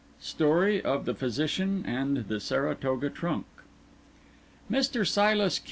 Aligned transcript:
STORY 0.19 0.83
OF 0.83 1.05
THE 1.05 1.13
PHYSICIAN 1.13 1.85
AND 1.85 2.17
THE 2.27 2.39
SARATOGA 2.39 3.11
TRUNK 3.11 3.45
Mr. 4.71 5.07
Silas 5.07 5.59
Q. 5.59 5.59